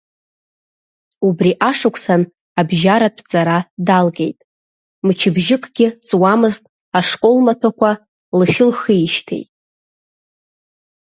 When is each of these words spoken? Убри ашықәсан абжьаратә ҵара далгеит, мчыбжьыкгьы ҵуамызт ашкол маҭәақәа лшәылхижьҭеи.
Убри 1.27 1.51
ашықәсан 1.69 2.21
абжьаратә 2.59 3.21
ҵара 3.29 3.59
далгеит, 3.87 4.39
мчыбжьыкгьы 5.05 5.87
ҵуамызт 6.07 6.63
ашкол 6.97 7.37
маҭәақәа 7.45 7.91
лшәылхижьҭеи. 8.39 9.43